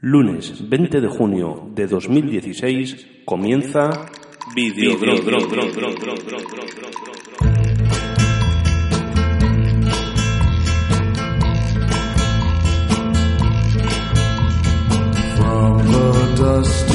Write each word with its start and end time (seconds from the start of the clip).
Lunes 0.00 0.68
20 0.68 1.00
de 1.00 1.08
junio 1.08 1.70
de 1.74 1.86
2016 1.86 3.06
comienza 3.24 4.10
Videodrome. 4.54 5.20
From 15.36 15.78
the 16.36 16.85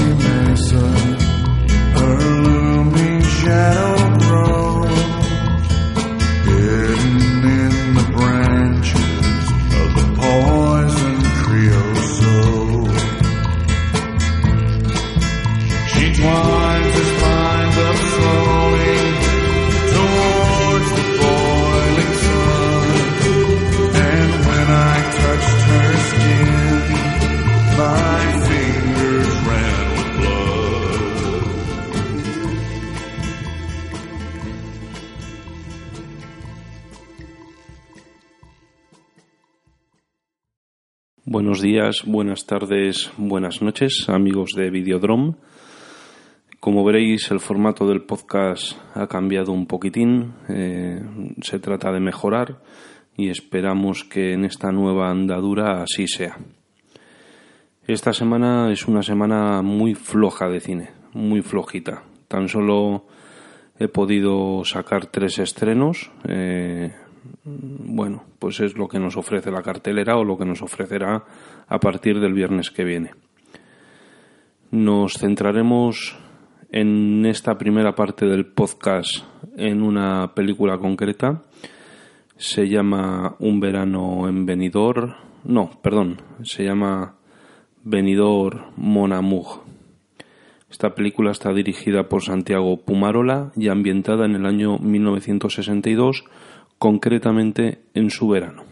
Buenos 41.33 41.61
días, 41.61 42.03
buenas 42.05 42.45
tardes, 42.45 43.09
buenas 43.15 43.61
noches, 43.61 44.09
amigos 44.09 44.49
de 44.53 44.69
Videodrome. 44.69 45.35
Como 46.59 46.83
veréis, 46.83 47.31
el 47.31 47.39
formato 47.39 47.87
del 47.87 48.01
podcast 48.01 48.73
ha 48.95 49.07
cambiado 49.07 49.53
un 49.53 49.65
poquitín. 49.65 50.33
eh, 50.49 51.01
se 51.41 51.59
trata 51.59 51.93
de 51.93 52.01
mejorar 52.01 52.61
y 53.15 53.29
esperamos 53.29 54.03
que 54.03 54.33
en 54.33 54.43
esta 54.43 54.73
nueva 54.73 55.09
andadura 55.09 55.83
así 55.83 56.05
sea. 56.05 56.37
Esta 57.87 58.11
semana 58.11 58.69
es 58.69 58.89
una 58.89 59.01
semana 59.01 59.61
muy 59.61 59.95
floja 59.95 60.49
de 60.49 60.59
cine, 60.59 60.89
muy 61.13 61.41
flojita. 61.41 62.03
Tan 62.27 62.49
solo 62.49 63.05
he 63.79 63.87
podido 63.87 64.65
sacar 64.65 65.05
tres 65.05 65.39
estrenos. 65.39 66.11
eh, 66.27 66.91
bueno, 67.43 68.23
pues 68.39 68.59
es 68.59 68.77
lo 68.77 68.87
que 68.87 68.99
nos 68.99 69.17
ofrece 69.17 69.51
la 69.51 69.61
cartelera 69.61 70.17
o 70.17 70.23
lo 70.23 70.37
que 70.37 70.45
nos 70.45 70.61
ofrecerá 70.61 71.23
a 71.67 71.79
partir 71.79 72.19
del 72.19 72.33
viernes 72.33 72.71
que 72.71 72.83
viene. 72.83 73.11
Nos 74.71 75.13
centraremos 75.13 76.17
en 76.71 77.25
esta 77.25 77.57
primera 77.57 77.93
parte 77.93 78.25
del 78.25 78.45
podcast 78.45 79.25
en 79.57 79.81
una 79.81 80.33
película 80.33 80.77
concreta. 80.77 81.43
Se 82.37 82.67
llama 82.67 83.35
Un 83.39 83.59
verano 83.59 84.27
en 84.27 84.45
Benidorm. 84.45 85.13
No, 85.43 85.71
perdón, 85.81 86.21
se 86.43 86.63
llama 86.63 87.15
Benidorm 87.83 88.71
Mon 88.77 89.11
Amour. 89.11 89.71
Esta 90.71 90.95
película 90.95 91.31
está 91.31 91.51
dirigida 91.51 92.07
por 92.07 92.23
Santiago 92.23 92.77
Pumarola 92.77 93.51
y 93.57 93.67
ambientada 93.67 94.25
en 94.25 94.35
el 94.35 94.45
año 94.45 94.77
1962, 94.77 96.23
concretamente 96.81 97.83
en 97.93 98.09
su 98.09 98.27
verano, 98.27 98.63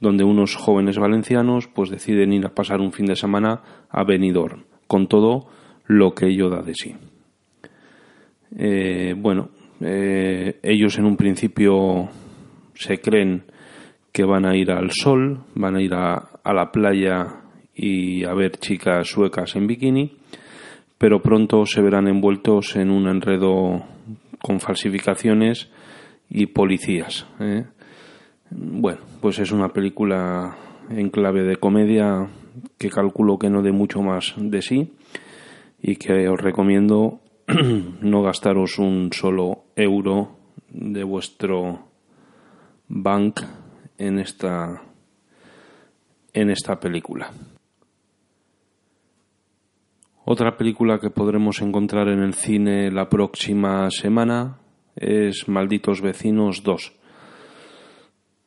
donde 0.00 0.24
unos 0.24 0.56
jóvenes 0.56 0.98
valencianos 0.98 1.68
pues 1.68 1.90
deciden 1.90 2.32
ir 2.32 2.46
a 2.46 2.54
pasar 2.54 2.80
un 2.80 2.92
fin 2.92 3.04
de 3.04 3.14
semana 3.14 3.60
a 3.90 4.04
Benidorm, 4.04 4.64
con 4.86 5.06
todo 5.06 5.46
lo 5.84 6.14
que 6.14 6.28
ello 6.28 6.48
da 6.48 6.62
de 6.62 6.72
sí. 6.74 6.94
Eh, 8.56 9.14
bueno, 9.18 9.50
eh, 9.82 10.60
ellos 10.62 10.96
en 10.96 11.04
un 11.04 11.18
principio 11.18 12.08
se 12.72 13.02
creen 13.02 13.42
que 14.12 14.24
van 14.24 14.46
a 14.46 14.56
ir 14.56 14.70
al 14.70 14.90
sol, 14.90 15.44
van 15.54 15.76
a 15.76 15.82
ir 15.82 15.92
a, 15.92 16.14
a 16.42 16.54
la 16.54 16.72
playa 16.72 17.42
y 17.74 18.24
a 18.24 18.32
ver 18.32 18.52
chicas 18.52 19.08
suecas 19.08 19.56
en 19.56 19.66
bikini, 19.66 20.16
pero 20.96 21.20
pronto 21.20 21.66
se 21.66 21.82
verán 21.82 22.08
envueltos 22.08 22.76
en 22.76 22.90
un 22.90 23.08
enredo 23.08 23.84
con 24.40 24.58
falsificaciones 24.58 25.70
y 26.30 26.46
policías. 26.46 27.26
¿eh? 27.40 27.66
Bueno, 28.50 29.00
pues 29.20 29.38
es 29.40 29.52
una 29.52 29.68
película 29.68 30.56
en 30.88 31.10
clave 31.10 31.42
de 31.42 31.56
comedia 31.56 32.28
que 32.78 32.88
calculo 32.88 33.38
que 33.38 33.50
no 33.50 33.62
dé 33.62 33.72
mucho 33.72 34.00
más 34.00 34.34
de 34.36 34.62
sí 34.62 34.92
y 35.82 35.96
que 35.96 36.28
os 36.28 36.40
recomiendo 36.40 37.20
no 38.00 38.22
gastaros 38.22 38.78
un 38.78 39.10
solo 39.12 39.64
euro 39.76 40.36
de 40.68 41.04
vuestro 41.04 41.86
bank 42.88 43.40
en 43.98 44.18
esta 44.18 44.82
en 46.32 46.50
esta 46.50 46.78
película. 46.78 47.30
Otra 50.24 50.56
película 50.56 51.00
que 51.00 51.10
podremos 51.10 51.60
encontrar 51.60 52.08
en 52.08 52.20
el 52.20 52.34
cine 52.34 52.90
la 52.92 53.08
próxima 53.08 53.90
semana 53.90 54.59
es 54.96 55.48
Malditos 55.48 56.00
Vecinos 56.00 56.62
2. 56.62 56.92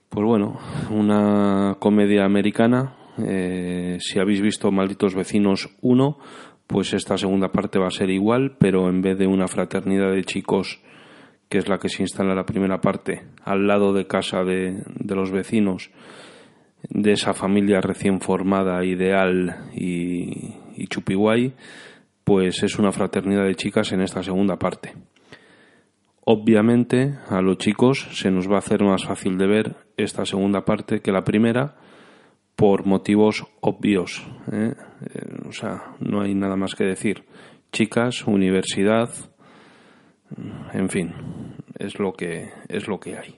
Pues 0.09 0.26
bueno, 0.26 0.59
una 0.92 1.78
comedia 1.80 2.26
americana. 2.26 2.96
Eh, 3.18 3.98
si 4.00 4.20
habéis 4.20 4.42
visto 4.42 4.72
Malditos 4.72 5.16
Vecinos 5.16 5.76
1, 5.81 6.18
pues 6.68 6.94
esta 6.94 7.18
segunda 7.18 7.52
parte 7.52 7.80
va 7.80 7.88
a 7.88 7.92
ser 7.92 8.09
igual, 8.09 8.56
pero 8.59 8.90
en 8.90 9.02
vez 9.02 9.18
de 9.18 9.28
una 9.28 9.48
fraternidad 9.48 10.12
de 10.12 10.24
chicos, 10.24 10.81
que 11.50 11.58
es 11.58 11.68
la 11.68 11.80
que 11.80 11.90
se 11.90 12.04
instala 12.04 12.31
en 12.31 12.38
la 12.38 12.46
primera 12.46 12.81
parte, 12.81 13.24
al 13.44 13.68
lado 13.68 13.94
de 13.94 14.08
casa 14.08 14.44
de, 14.44 14.84
de 14.88 15.16
los 15.16 15.31
vecinos, 15.31 15.92
de 16.90 17.12
esa 17.14 17.34
familia 17.34 17.81
recién 17.81 18.22
formada, 18.22 18.84
ideal 18.84 19.70
y, 19.74 20.56
y 20.75 20.88
chupiguay, 20.88 21.54
pues 22.24 22.64
es 22.64 22.78
una 22.80 22.92
fraternidad 22.92 23.46
de 23.46 23.56
chicas 23.56 23.92
en 23.92 24.02
esta 24.02 24.24
segunda 24.24 24.58
parte. 24.58 24.94
Obviamente 26.25 27.17
a 27.29 27.41
los 27.41 27.57
chicos 27.57 28.07
se 28.13 28.31
nos 28.31 28.50
va 28.50 28.56
a 28.56 28.59
hacer 28.59 28.84
más 28.84 29.06
fácil 29.06 29.38
de 29.38 29.47
ver 29.47 29.75
esta 29.97 30.25
segunda 30.25 30.63
parte 30.63 31.01
que 31.01 31.11
la 31.11 31.23
primera 31.23 31.75
por 32.56 32.85
motivos 32.85 33.45
obvios. 33.61 34.25
¿eh? 34.51 34.73
Eh, 35.01 35.47
o 35.47 35.51
sea, 35.51 35.95
no 36.00 36.22
hay 36.22 36.33
nada 36.33 36.56
más 36.56 36.75
que 36.75 36.85
decir. 36.85 37.25
Chicas, 37.72 38.25
universidad, 38.28 39.09
en 40.73 40.89
fin, 40.89 41.12
es 41.78 42.00
lo 42.00 42.13
que, 42.13 42.51
es 42.69 42.88
lo 42.88 43.00
que 43.00 43.17
hay. 43.17 43.35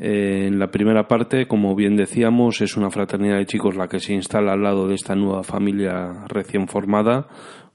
Eh, 0.00 0.46
en 0.46 0.58
la 0.58 0.70
primera 0.70 1.06
parte, 1.06 1.46
como 1.46 1.74
bien 1.74 1.96
decíamos, 1.96 2.60
es 2.60 2.76
una 2.76 2.90
fraternidad 2.90 3.36
de 3.36 3.46
chicos 3.46 3.76
la 3.76 3.88
que 3.88 4.00
se 4.00 4.14
instala 4.14 4.52
al 4.52 4.62
lado 4.62 4.88
de 4.88 4.94
esta 4.94 5.14
nueva 5.14 5.42
familia 5.42 6.24
recién 6.28 6.68
formada, 6.68 7.28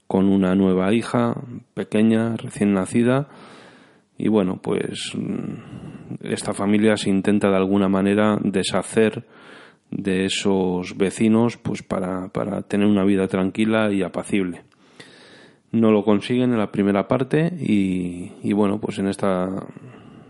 con 0.06 0.28
una 0.28 0.54
nueva 0.54 0.92
hija 0.92 1.34
pequeña, 1.74 2.36
recién 2.36 2.74
nacida. 2.74 3.28
Y 4.22 4.28
bueno, 4.28 4.60
pues 4.62 5.12
mm, 5.16 6.24
esta 6.24 6.52
familia 6.52 6.98
se 6.98 7.08
intenta 7.08 7.48
de 7.48 7.56
alguna 7.56 7.88
manera 7.88 8.38
deshacer 8.42 9.24
de 9.90 10.26
esos 10.26 10.94
vecinos 10.98 11.56
pues 11.56 11.82
para, 11.82 12.28
para 12.28 12.60
tener 12.60 12.86
una 12.86 13.02
vida 13.04 13.28
tranquila 13.28 13.90
y 13.90 14.02
apacible. 14.02 14.64
No 15.72 15.90
lo 15.90 16.04
consiguen 16.04 16.52
en 16.52 16.58
la 16.58 16.70
primera 16.70 17.08
parte 17.08 17.50
y, 17.58 18.32
y 18.42 18.52
bueno, 18.52 18.78
pues 18.78 18.98
en 18.98 19.08
esta, 19.08 19.48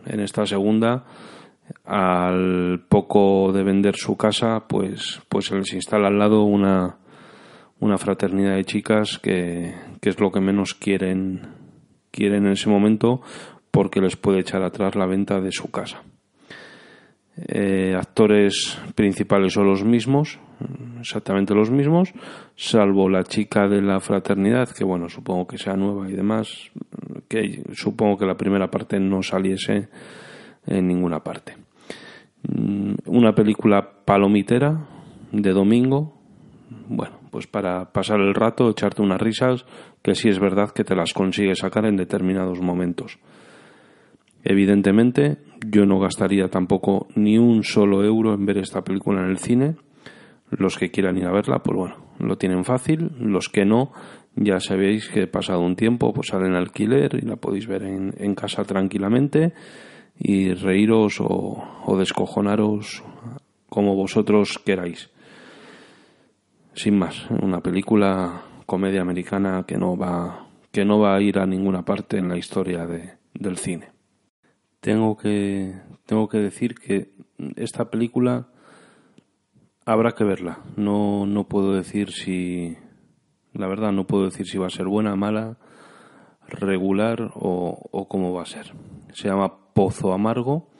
en 0.07 0.21
esta 0.21 0.47
segunda 0.47 1.05
al 1.85 2.85
poco 2.89 3.51
de 3.53 3.65
vender 3.65 3.97
su 3.97 4.17
casa, 4.17 4.67
pues, 4.69 5.21
pues 5.29 5.47
se 5.47 5.57
les 5.57 5.73
instala 5.73 6.09
al 6.09 6.19
lado 6.19 6.45
una, 6.45 6.99
una 7.81 7.99
fraternidad 7.99 8.55
de 8.55 8.65
chicas 8.65 9.19
que, 9.19 9.75
que 10.01 10.11
es 10.11 10.21
lo 10.21 10.31
que 10.31 10.41
menos 10.41 10.75
quieren, 10.75 11.41
quieren 12.13 12.47
en 12.47 12.53
ese 12.53 12.71
momento 12.71 13.23
porque 13.71 14.01
les 14.01 14.17
puede 14.17 14.41
echar 14.41 14.63
atrás 14.63 14.95
la 14.97 15.07
venta 15.07 15.41
de 15.41 15.53
su 15.53 15.71
casa. 15.71 16.03
Eh, 17.49 17.95
actores 17.97 18.79
principales 18.95 19.55
son 19.55 19.67
los 19.67 19.85
mismos, 19.85 20.39
exactamente 21.01 21.55
los 21.55 21.71
mismos, 21.71 22.13
salvo 22.55 23.09
la 23.09 23.25
chica 23.25 23.67
de 23.67 23.81
la 23.81 24.01
fraternidad, 24.01 24.69
que 24.69 24.85
bueno, 24.85 25.09
supongo 25.09 25.47
que 25.47 25.57
sea 25.57 25.75
nueva 25.75 26.11
y 26.11 26.13
demás, 26.13 26.71
que 27.29 27.63
supongo 27.73 28.19
que 28.19 28.27
la 28.27 28.37
primera 28.37 28.71
parte 28.71 29.01
no 29.01 29.23
saliese 29.23 29.89
en 30.67 30.87
ninguna 30.87 31.21
parte. 31.21 31.57
Mm, 32.43 32.95
Una 33.07 33.35
película 33.35 33.89
palomitera 34.05 34.87
de 35.33 35.53
domingo, 35.53 36.19
bueno, 36.89 37.21
pues 37.31 37.47
para 37.47 37.91
pasar 37.93 38.21
el 38.21 38.35
rato, 38.35 38.69
echarte 38.69 39.03
unas 39.03 39.21
risas, 39.21 39.65
que 40.03 40.15
sí 40.15 40.29
es 40.29 40.39
verdad 40.39 40.71
que 40.71 40.85
te 40.85 40.97
las 40.97 41.13
consigues 41.13 41.61
sacar 41.61 41.87
en 41.87 41.97
determinados 41.97 42.61
momentos. 42.61 43.19
Evidentemente, 44.45 45.39
yo 45.67 45.87
no 45.87 45.99
gastaría 45.99 46.49
tampoco 46.49 47.09
ni 47.15 47.39
un 47.39 47.63
solo 47.63 48.05
euro 48.05 48.35
en 48.35 48.47
ver 48.47 48.59
esta 48.59 48.83
película 48.83 49.23
en 49.23 49.31
el 49.31 49.39
cine. 49.39 49.77
Los 50.51 50.79
que 50.79 50.91
quieran 50.91 51.19
ir 51.19 51.27
a 51.27 51.33
verla, 51.33 51.63
pues 51.63 51.77
bueno, 51.77 51.97
lo 52.19 52.37
tienen 52.39 52.65
fácil. 52.65 53.13
Los 53.19 53.49
que 53.49 53.65
no, 53.65 53.93
ya 54.35 54.59
sabéis 54.61 55.09
que 55.09 55.27
pasado 55.27 55.61
un 55.61 55.77
tiempo, 55.77 56.13
pues 56.13 56.29
sale 56.29 56.47
en 56.47 56.55
alquiler 56.55 57.15
y 57.15 57.27
la 57.27 57.37
podéis 57.37 57.67
ver 57.67 57.83
en, 57.83 58.35
casa 58.35 58.65
tranquilamente 58.65 59.53
y 60.19 60.53
reíros 60.55 61.21
o, 61.21 61.63
o 61.85 61.99
descojonaros 61.99 63.03
como 63.69 63.95
vosotros 63.95 64.59
queráis. 64.65 65.11
Sin 66.75 66.99
más, 66.99 67.29
una 67.31 67.61
película 67.61 68.43
comedia 68.67 69.03
americana 69.03 69.65
que 69.67 69.77
no 69.77 69.97
va 69.97 70.47
que 70.73 70.85
no 70.85 71.01
va 71.01 71.17
a 71.17 71.21
ir 71.21 71.39
a 71.39 71.47
ninguna 71.47 71.85
parte 71.85 72.19
en 72.19 72.29
la 72.29 72.39
historia 72.39 72.87
de, 72.87 73.15
del 73.35 73.57
cine. 73.57 73.89
Tengo 74.81 75.17
que 75.17 75.75
tengo 76.07 76.29
que 76.29 76.39
decir 76.39 76.75
que 76.75 77.13
esta 77.57 77.91
película 77.91 78.49
habrá 79.85 80.13
que 80.13 80.25
verla. 80.25 80.61
No 80.77 81.27
no 81.27 81.49
puedo 81.49 81.75
decir 81.75 82.11
si 82.13 82.77
la 83.53 83.67
verdad 83.67 83.93
no 83.93 84.07
puedo 84.07 84.25
decir 84.25 84.47
si 84.47 84.59
va 84.59 84.67
a 84.67 84.71
ser 84.71 84.87
buena, 84.87 85.17
mala, 85.17 85.59
regular 86.47 87.31
o, 87.35 87.89
o 87.91 88.09
cómo 88.09 88.33
va 88.33 88.43
a 88.43 88.47
ser. 88.47 88.73
Se 89.13 89.29
llama 89.29 89.73
Pozo 89.75 90.13
Amargo. 90.13 90.71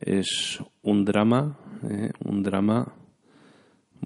Es 0.00 0.58
un 0.82 1.04
drama, 1.04 1.56
eh, 1.88 2.10
un 2.24 2.42
drama 2.42 2.94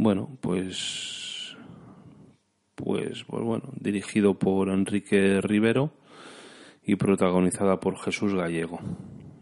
bueno, 0.00 0.38
pues, 0.40 1.56
pues, 2.76 3.24
pues 3.24 3.42
bueno, 3.42 3.72
dirigido 3.80 4.38
por 4.38 4.68
Enrique 4.68 5.40
Rivero 5.40 5.90
y 6.88 6.96
protagonizada 6.96 7.78
por 7.78 7.98
Jesús 7.98 8.34
Gallego, 8.34 8.80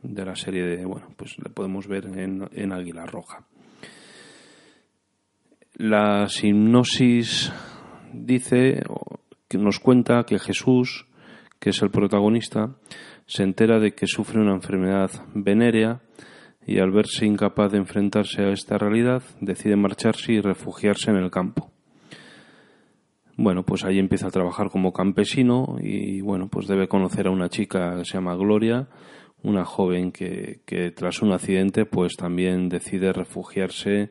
de 0.02 0.24
la 0.24 0.34
serie 0.34 0.64
de, 0.64 0.84
bueno, 0.84 1.06
pues 1.16 1.38
le 1.38 1.48
podemos 1.48 1.86
ver 1.86 2.06
en, 2.06 2.48
en 2.50 2.72
Águila 2.72 3.06
Roja. 3.06 3.46
La 5.74 6.26
hipnosis 6.42 7.52
dice, 8.12 8.82
que 9.46 9.58
nos 9.58 9.78
cuenta 9.78 10.24
que 10.24 10.40
Jesús, 10.40 11.06
que 11.60 11.70
es 11.70 11.80
el 11.82 11.90
protagonista, 11.90 12.74
se 13.26 13.44
entera 13.44 13.78
de 13.78 13.94
que 13.94 14.08
sufre 14.08 14.40
una 14.40 14.54
enfermedad 14.54 15.12
venérea 15.32 16.00
y 16.66 16.80
al 16.80 16.90
verse 16.90 17.26
incapaz 17.26 17.70
de 17.70 17.78
enfrentarse 17.78 18.42
a 18.42 18.50
esta 18.50 18.76
realidad, 18.76 19.22
decide 19.40 19.76
marcharse 19.76 20.32
y 20.32 20.40
refugiarse 20.40 21.12
en 21.12 21.18
el 21.18 21.30
campo. 21.30 21.75
Bueno, 23.36 23.64
pues 23.64 23.84
ahí 23.84 23.98
empieza 23.98 24.28
a 24.28 24.30
trabajar 24.30 24.70
como 24.70 24.92
campesino 24.92 25.76
y 25.80 26.22
bueno, 26.22 26.48
pues 26.48 26.66
debe 26.66 26.88
conocer 26.88 27.26
a 27.26 27.30
una 27.30 27.50
chica 27.50 27.96
que 27.98 28.04
se 28.06 28.14
llama 28.14 28.34
Gloria, 28.34 28.88
una 29.42 29.64
joven 29.64 30.10
que, 30.10 30.60
que 30.64 30.90
tras 30.90 31.20
un 31.20 31.32
accidente 31.32 31.84
pues 31.84 32.16
también 32.16 32.70
decide 32.70 33.12
refugiarse 33.12 34.10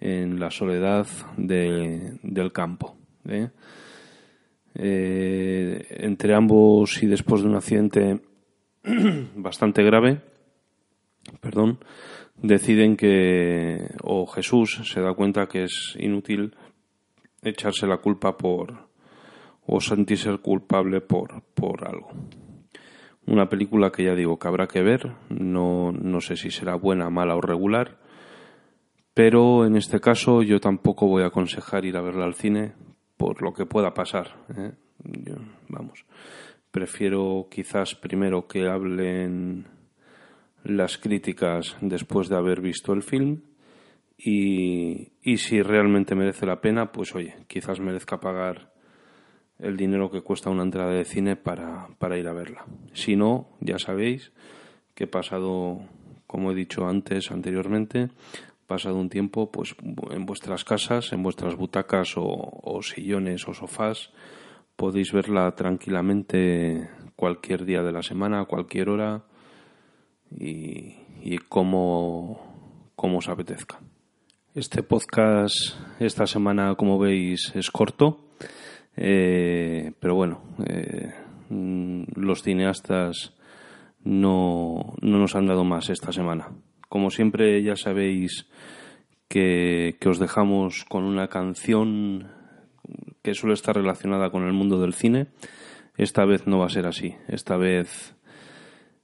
en 0.00 0.40
la 0.40 0.50
soledad 0.50 1.06
de, 1.36 2.18
del 2.22 2.52
campo. 2.52 2.96
¿eh? 3.28 3.50
Eh, 4.74 5.86
entre 6.00 6.34
ambos 6.34 7.02
y 7.02 7.06
después 7.06 7.42
de 7.42 7.48
un 7.48 7.56
accidente 7.56 8.20
bastante 9.36 9.82
grave, 9.82 10.20
perdón, 11.40 11.80
deciden 12.36 12.96
que, 12.96 13.90
o 14.02 14.26
Jesús 14.26 14.80
se 14.84 15.00
da 15.00 15.12
cuenta 15.14 15.48
que 15.48 15.64
es 15.64 15.96
inútil 15.98 16.54
echarse 17.42 17.86
la 17.86 17.98
culpa 17.98 18.36
por, 18.36 18.88
o 19.66 19.80
sentirse 19.80 20.36
culpable 20.38 21.00
por, 21.00 21.42
por 21.54 21.86
algo. 21.86 22.10
Una 23.26 23.48
película 23.48 23.92
que 23.92 24.04
ya 24.04 24.14
digo 24.14 24.38
que 24.38 24.48
habrá 24.48 24.66
que 24.66 24.82
ver, 24.82 25.12
no, 25.28 25.92
no 25.92 26.20
sé 26.20 26.36
si 26.36 26.50
será 26.50 26.74
buena, 26.74 27.10
mala 27.10 27.36
o 27.36 27.40
regular, 27.40 27.98
pero 29.14 29.66
en 29.66 29.76
este 29.76 30.00
caso 30.00 30.42
yo 30.42 30.60
tampoco 30.60 31.06
voy 31.06 31.22
a 31.22 31.26
aconsejar 31.26 31.84
ir 31.84 31.96
a 31.96 32.00
verla 32.00 32.24
al 32.24 32.34
cine 32.34 32.72
por 33.16 33.42
lo 33.42 33.52
que 33.52 33.66
pueda 33.66 33.92
pasar. 33.92 34.36
¿eh? 34.56 34.72
Yo, 35.04 35.34
vamos, 35.68 36.06
prefiero 36.70 37.48
quizás 37.50 37.94
primero 37.94 38.46
que 38.46 38.66
hablen 38.66 39.66
las 40.64 40.98
críticas 40.98 41.76
después 41.80 42.28
de 42.28 42.36
haber 42.36 42.60
visto 42.60 42.92
el 42.92 43.02
film 43.02 43.42
y, 44.22 45.36
si 45.38 45.62
realmente 45.62 46.14
merece 46.14 46.44
la 46.44 46.60
pena, 46.60 46.92
pues 46.92 47.14
oye, 47.14 47.36
quizás 47.46 47.80
merezca 47.80 48.20
pagar 48.20 48.70
el 49.58 49.76
dinero 49.76 50.10
que 50.10 50.20
cuesta 50.20 50.50
una 50.50 50.62
entrada 50.62 50.92
de 50.92 51.06
cine 51.06 51.36
para, 51.36 51.88
para 51.98 52.18
ir 52.18 52.28
a 52.28 52.34
verla. 52.34 52.66
Si 52.92 53.16
no, 53.16 53.48
ya 53.60 53.78
sabéis 53.78 54.32
que 54.94 55.06
pasado, 55.06 55.80
como 56.26 56.52
he 56.52 56.54
dicho 56.54 56.86
antes, 56.86 57.30
anteriormente, 57.30 58.10
pasado 58.66 58.96
un 58.96 59.08
tiempo 59.08 59.50
pues 59.50 59.74
en 60.10 60.26
vuestras 60.26 60.64
casas, 60.64 61.12
en 61.14 61.22
vuestras 61.22 61.56
butacas 61.56 62.12
o, 62.16 62.80
sillones 62.82 63.48
o 63.48 63.54
sofás, 63.54 64.12
podéis 64.76 65.12
verla 65.12 65.54
tranquilamente 65.54 66.90
cualquier 67.16 67.64
día 67.64 67.82
de 67.82 67.92
la 67.92 68.02
semana, 68.02 68.44
cualquier 68.44 68.90
hora, 68.90 69.24
y, 70.30 70.96
y 71.22 71.38
como, 71.38 72.92
como 72.96 73.18
os 73.18 73.28
apetezca. 73.28 73.80
Este 74.52 74.82
podcast 74.82 75.54
esta 76.00 76.26
semana, 76.26 76.74
como 76.74 76.98
veis, 76.98 77.52
es 77.54 77.70
corto, 77.70 78.32
eh, 78.96 79.92
pero 80.00 80.16
bueno, 80.16 80.42
eh, 80.66 81.14
los 81.48 82.42
cineastas 82.42 83.32
no, 84.02 84.96
no 85.00 85.18
nos 85.18 85.36
han 85.36 85.46
dado 85.46 85.62
más 85.62 85.88
esta 85.88 86.10
semana. 86.10 86.48
Como 86.88 87.10
siempre, 87.10 87.62
ya 87.62 87.76
sabéis 87.76 88.48
que, 89.28 89.96
que 90.00 90.08
os 90.08 90.18
dejamos 90.18 90.84
con 90.84 91.04
una 91.04 91.28
canción 91.28 92.32
que 93.22 93.34
suele 93.34 93.54
estar 93.54 93.76
relacionada 93.76 94.30
con 94.30 94.48
el 94.48 94.52
mundo 94.52 94.80
del 94.80 94.94
cine. 94.94 95.28
Esta 95.96 96.24
vez 96.24 96.48
no 96.48 96.58
va 96.58 96.66
a 96.66 96.70
ser 96.70 96.88
así. 96.88 97.14
Esta 97.28 97.56
vez 97.56 98.16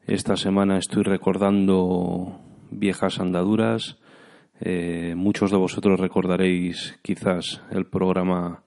esta 0.09 0.37
semana 0.37 0.77
estoy 0.77 1.05
recordando 1.05 2.41
viejas 2.73 3.21
andaduras. 3.21 3.97
Eh, 4.61 5.15
muchos 5.17 5.51
de 5.51 5.59
vosotros 5.59 6.01
recordaréis 6.01 6.99
quizás 7.03 7.63
el 7.71 7.87
programa 7.87 8.63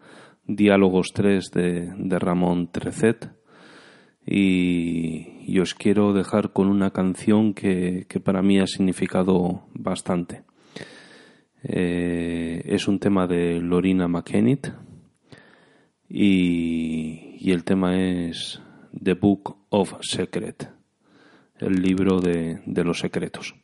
Diálogos 0.45 1.07
3 1.13 1.51
de, 1.51 2.19
Ramón 2.19 2.71
Trecet. 2.71 3.31
Y, 4.25 5.57
os 5.59 5.73
quiero 5.73 6.13
dejar 6.13 6.53
con 6.53 6.67
una 6.67 6.91
canción 6.91 7.53
que, 7.53 8.05
para 8.23 8.41
mí 8.43 8.59
ha 8.59 8.67
significado 8.67 9.63
bastante. 9.73 10.43
Eh, 11.63 12.61
es 12.65 12.87
un 12.87 12.99
tema 12.99 13.27
de 13.27 13.59
Lorina 13.59 14.07
McKennitt 14.07 14.71
y, 16.07 17.51
el 17.51 17.63
tema 17.63 17.97
es 17.99 18.61
The 19.03 19.15
Book 19.15 19.65
of 19.69 19.95
Secret 20.01 20.69
el 21.59 21.81
libro 21.81 22.21
de 22.21 22.83
los 22.85 22.99
secretos. 22.99 23.55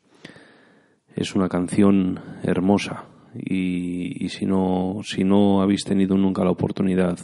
Es 1.15 1.33
una 1.33 1.47
canción 1.47 2.19
hermosa 2.43 3.05
y, 3.33 4.27
si, 4.27 4.45
no, 4.45 4.99
si 5.03 5.23
no 5.23 5.61
habéis 5.61 5.85
tenido 5.85 6.17
nunca 6.17 6.43
la 6.43 6.51
oportunidad 6.51 7.17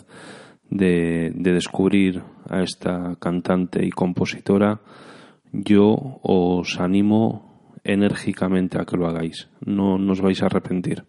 de, 0.70 1.34
de 1.36 1.52
descubrir 1.52 2.24
a 2.50 2.62
esta 2.62 3.18
cantante 3.20 3.86
y 3.86 3.90
compositora, 3.90 4.80
yo 5.52 6.20
os 6.24 6.80
animo 6.80 7.74
enérgicamente 7.84 8.80
a 8.80 8.86
que 8.86 8.96
lo 8.96 9.08
hagáis. 9.08 9.50
No, 9.60 9.98
no 9.98 10.14
os 10.14 10.22
vais 10.22 10.42
a 10.42 10.46
arrepentir. 10.46 11.04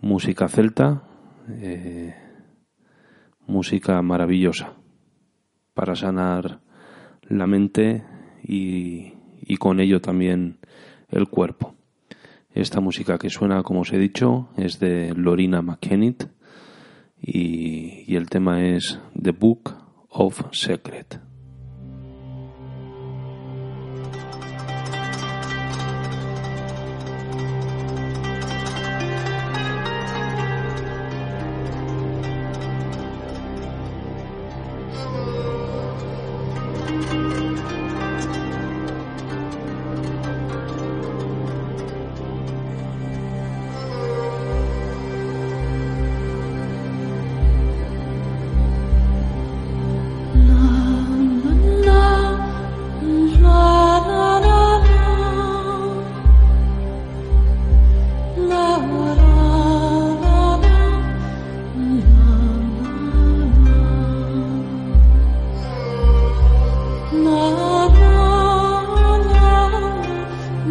Música 0.00 0.46
celta, 0.46 1.02
eh, 1.48 2.14
música 3.48 4.00
maravillosa 4.00 4.74
para 5.74 5.96
sanar 5.96 6.60
la 7.22 7.48
mente 7.48 8.04
y 8.44 9.56
con 9.58 9.80
ello 9.80 10.00
también 10.00 10.58
el 11.12 11.28
cuerpo. 11.28 11.74
Esta 12.54 12.80
música 12.80 13.18
que 13.18 13.30
suena, 13.30 13.62
como 13.62 13.80
os 13.80 13.92
he 13.92 13.98
dicho, 13.98 14.48
es 14.56 14.78
de 14.78 15.14
Lorina 15.14 15.62
McKennitt 15.62 16.24
y, 17.20 18.04
y 18.06 18.16
el 18.16 18.28
tema 18.28 18.62
es 18.62 18.98
The 19.20 19.30
Book 19.30 19.74
of 20.10 20.42
Secret. 20.52 21.31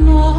No. 0.02 0.31